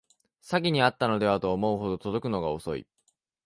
[0.41, 2.87] 詐欺にあったのではと思うほど届くのが遅い